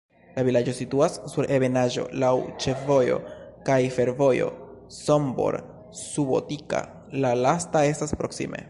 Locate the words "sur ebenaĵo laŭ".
1.33-2.31